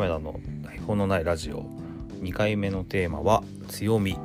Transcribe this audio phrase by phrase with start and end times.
[0.00, 1.64] 亀田の台本のないラジオ
[2.22, 4.16] 2回目のテーマは強み、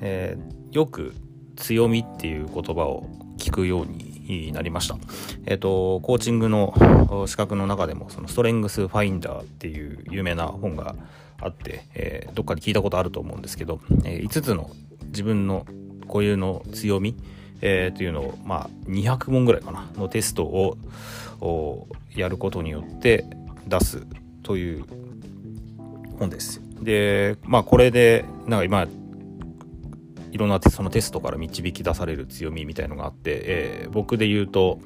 [0.00, 1.12] えー、よく
[1.56, 4.96] 強みっていう言葉を聞くようになりました。
[5.46, 10.94] えっ、ー、と、コーチングの資格の中でも、そのストレングスファインダーっていう有名な本が
[11.40, 14.70] あって、えー、どっかで聞いたことあると思うんですけど、えー、5つの
[15.06, 15.66] 自分の
[16.06, 17.16] 固有の強み、
[17.60, 23.24] えー、というのを、まあ、200問ぐらいかなのテストをやることによって
[23.66, 24.06] 出す
[24.42, 24.84] という
[26.18, 26.60] 本です。
[26.80, 28.86] でまあこれでなんか今
[30.32, 34.80] いろんなそのテストから導き出される強みみたいのがあって、えー、僕で言うと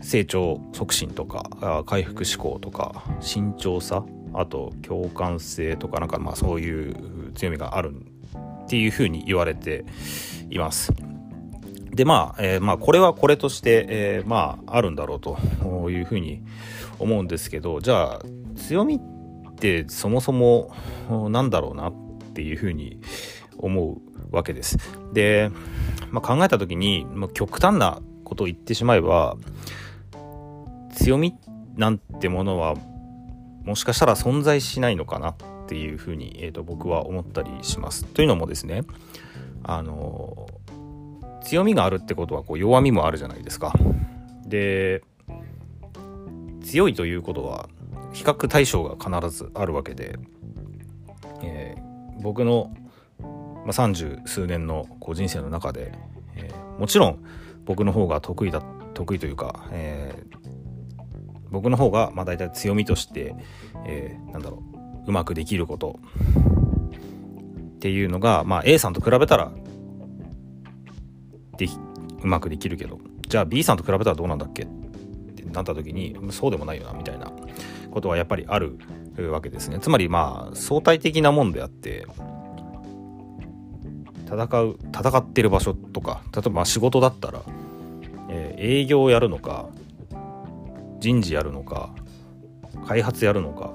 [0.00, 7.94] 成長促進とか回復志向とか慎重さあと共感性とかなんかまあそういう強みがある
[8.64, 9.84] っていうふうに言われて
[10.50, 10.92] います。
[11.98, 15.36] でまあ、えー、まあこれはこれとして、えー、まああるんだろうと
[15.90, 16.44] いうふうに
[17.00, 18.22] 思うんですけどじゃあ
[18.54, 20.72] 強みってそもそも
[21.28, 21.92] なんだろうなっ
[22.34, 23.00] ていうふうに
[23.56, 24.78] 思うわけです。
[25.12, 25.50] で、
[26.12, 29.36] まあ、考えた時に、まあ、極端なことを言ってしまえば
[30.94, 31.34] 強み
[31.74, 32.76] なんてものは
[33.64, 38.04] もしかしたら存在しないのかなっていうふうに、えーと、僕は思ったりします。
[38.04, 38.84] というのもですね
[39.64, 40.46] あの
[41.48, 43.72] 強みがあるってことはこう弱みもあるじゃないですか。
[44.44, 45.02] で
[46.60, 47.70] 強いということは
[48.12, 50.18] 比較対象が必ずあるわけで、
[51.42, 52.70] えー、僕の、
[53.18, 55.92] まあ、30数年のこう人生の中で、
[56.36, 57.24] えー、もちろん
[57.64, 58.62] 僕の方が得意だ
[58.92, 60.48] 得意というか、えー、
[61.50, 63.34] 僕の方がまあ大体強みとして、
[63.86, 64.62] えー、なんだろ
[65.06, 65.98] ううまくできること
[67.76, 69.50] っていうのが、まあ、A さんと比べたら
[71.58, 71.66] で
[72.22, 72.98] うまくできるけど。
[73.28, 74.62] じゃあ B さんと比べたらどうなんだっけ？
[74.62, 74.66] っ
[75.34, 77.30] てなった時にそうでもないよなみたいな
[77.90, 78.78] ことはやっぱりある
[79.30, 79.80] わけですね。
[79.80, 82.06] つまりまあ相対的なもんであって
[84.26, 87.42] 戦う戦ってる場所とか例えば仕事だったら、
[88.30, 89.68] えー、営業をやるのか
[91.00, 91.94] 人事やるのか
[92.86, 93.72] 開発やるのか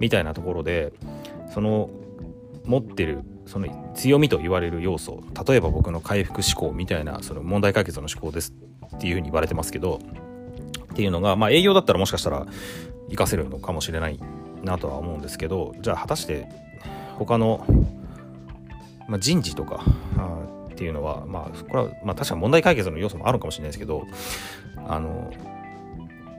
[0.00, 0.92] みたいなところで
[1.54, 1.88] その
[2.64, 8.52] 持ってるその強みと言われる要素例えば僕の回復思考みたいなその問題解決の思考です
[8.96, 10.00] っていうふうに言われてますけど
[10.92, 12.46] っていうのがまあ営業だったらもしかしたら
[13.06, 14.18] 活かせるのかもしれない
[14.62, 16.48] なとは思うんですけどじゃあ果たして
[17.18, 17.64] 他の、
[19.08, 19.82] まあ、人事とか
[20.70, 24.06] っていうのはまあこれはまあ確か問題解決の要素もあるかもしれないですけど
[24.86, 25.32] あの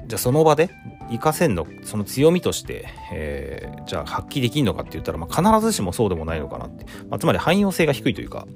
[0.08, 0.70] じゃあその場で
[1.08, 8.48] 活かせんのその強みとして、えー、じゃあ発揮できんのかって言ったら、まあ、必ずしもそうでもないのかなって、まあ、つまり汎用性が低いというか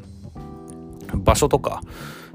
[1.14, 1.82] 場所とか、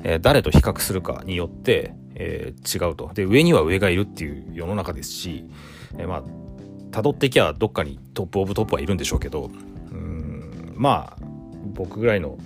[0.02, 3.10] えー、誰と比較するかによって、えー、違うと。
[3.14, 5.44] で上には上がいるっていう世の中ですし、
[5.98, 6.22] えー、まあ
[6.90, 9.50] 辿っていきゃどっかにトップオブトップはいるんでしょうけど
[9.90, 11.24] うんまあ
[11.74, 12.36] 僕ぐらいの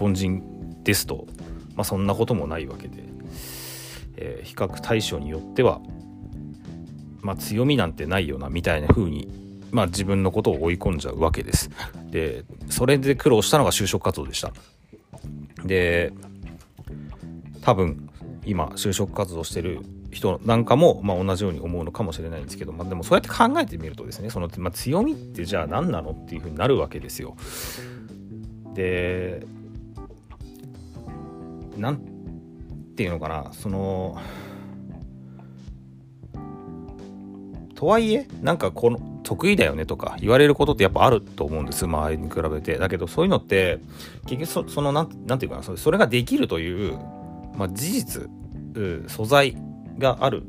[0.00, 0.42] 凡人
[0.82, 1.26] ですと、
[1.76, 3.10] まあ、そんなこともないわけで。
[4.20, 5.80] えー、比較対象によっては、
[7.22, 9.28] まあ、強みなんてないよなみたいな風に
[9.72, 11.70] まあ自分のことを追い込んじゃうわけです。
[12.10, 14.52] でそれで苦労したのが就職活動でした。
[15.64, 16.12] で
[17.62, 18.08] 多分
[18.44, 27.36] 今就職活動してる人なんかも、まあ、同じように思うのかもしれないんですけど、まあ、でもそうやって考えてみるとですねその、まあ、強みってじゃあ何なのっていうふうになるわけですよ。
[28.74, 29.46] で
[31.76, 32.09] なん
[33.00, 34.20] ていうのかなその
[37.74, 42.76] とはいえなんかこの得意だよねとか言われることってやっぱあると思うんです周りに比べて。
[42.76, 43.78] だけどそういうのって
[44.26, 46.98] 結局そのなんなんていうかなそれができるという、
[47.56, 48.30] まあ、事実
[49.06, 49.56] 素材
[49.96, 50.42] がある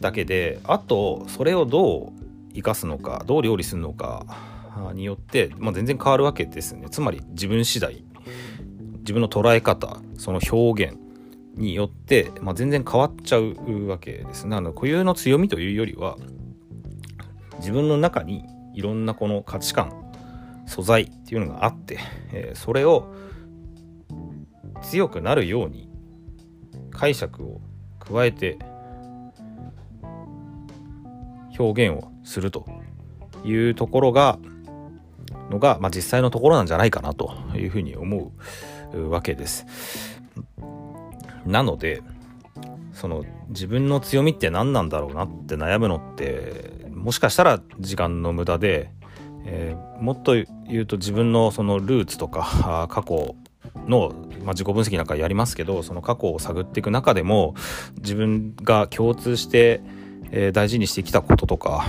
[0.00, 4.24] だけであとそれをどう生かすのかどう料理するのか
[4.94, 6.86] によって、まあ、全然変わるわけですね。
[6.90, 8.02] つまり自分次第。
[9.00, 11.03] 自分の捉え方その表現。
[11.54, 14.56] によって、まあ、全然変わっちゃうわけですね。
[14.56, 16.16] あの固有の強みというよりは
[17.58, 19.92] 自分の中にいろんなこの価値観
[20.66, 21.98] 素材っていうのがあって、
[22.32, 23.14] えー、それを
[24.82, 25.88] 強くなるように
[26.90, 27.60] 解釈を
[27.98, 28.58] 加えて
[31.58, 32.66] 表現をすると
[33.44, 34.38] いうところが
[35.50, 38.32] のが、まあ、実際のところなんじゃないかなというふうに思
[38.92, 39.66] うわけです。
[41.46, 42.02] なので
[42.92, 48.90] その自分の強みって何なんだろうなって悩むのってもしかしたら時間の無駄で、
[49.44, 53.34] えー、もっと言うと自分のそのルーツとか過去
[53.86, 54.14] の、
[54.44, 57.54] まあ、自己分析なんかやりますけどその過去を探っていく中でも
[57.98, 59.80] 自分が共通して、
[60.30, 61.84] えー、大事にしてきたこととか、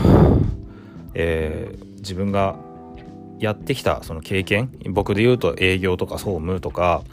[1.14, 2.56] えー、自分が
[3.40, 7.04] やってきたその経験僕で言うと営業とか総務とか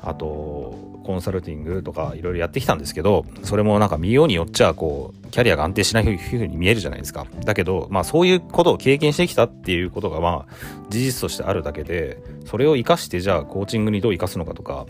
[0.00, 7.26] あとコンサルティングとかいろいろやってきたんですけどそれもなんか見ようによっちゃこうキャリアが安定しないふうに見えるじゃないですか。
[7.44, 10.54] だけどまあそういうことを経験してきたっていうことがまあ
[10.88, 14.86] 事実としてあるだけでそれを生かしてじゃあコーチングにどう生かすのかとか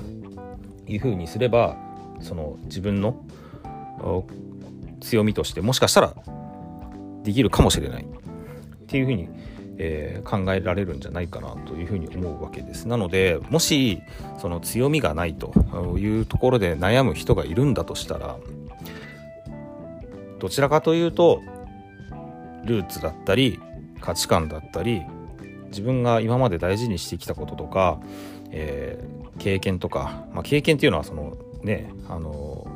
[0.87, 1.77] いうふうにすれば
[2.21, 3.23] その自分の
[5.01, 6.15] 強みとしてもしかしたら
[7.23, 8.05] できるかもしれない。
[8.05, 9.29] っていうふうに
[9.79, 12.87] えー、考えられるんじゃないかなというふうに思うわけです。
[12.87, 14.03] なのでもし
[14.39, 15.53] その強みがないと
[15.99, 18.37] いうところで悩む人がいるんだとしたら
[20.39, 21.41] どちらかというと
[22.65, 23.61] ルーツだったり
[24.01, 25.03] 価値観だったり
[25.69, 28.01] 自分が今まで大事にしてきたこととか、
[28.51, 32.67] えー、経験とか、まあ、経験っていうのはそのねあの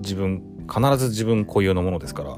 [0.00, 0.42] 自分
[0.72, 2.36] 必ず自分固有のものですから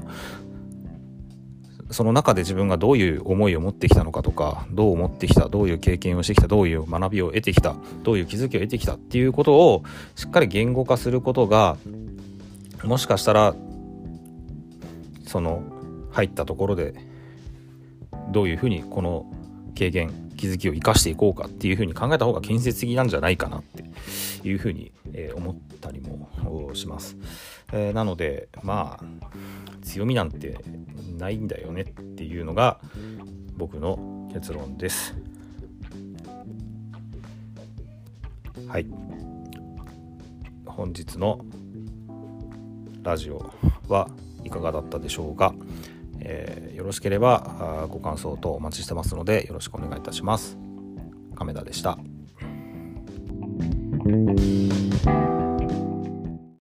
[1.91, 9.83] その中で自分がどういう思いを持ってきたのかとかどう思ってきたどういう経験をしてきたどういう学びを得てきたどういう気づきを得てきたっていうことを
[10.15, 11.77] しっかり言語化することが
[12.83, 13.55] もしかしたら
[15.27, 15.63] その
[16.11, 16.93] 入ったところで
[18.31, 19.25] どういうふうにこの
[19.75, 23.83] 経験気づきを生かしていこうかっていうふうに考えた方が建設的なんじゃないかなって
[24.47, 26.29] いうふうに、え思ったりも
[26.73, 27.15] します。
[27.71, 29.03] えー、なのでまあ
[29.81, 30.57] 強みなんて
[31.21, 31.85] ないんだよねっ
[32.15, 32.81] ていうのが
[33.55, 35.15] 僕の結論です。
[38.67, 38.87] はい。
[40.65, 41.45] 本日の
[43.03, 43.51] ラジオ
[43.87, 44.09] は
[44.43, 45.53] いかがだったでしょうか、
[46.19, 50.57] えー、よろしければご感想とお待ちしてますのでよろしくお願いいたします。
[51.35, 51.97] 亀田でした。